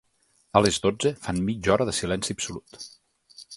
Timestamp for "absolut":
2.39-2.83